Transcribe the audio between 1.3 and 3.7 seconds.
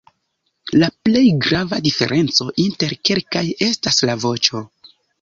grava diferenco inter kelkaj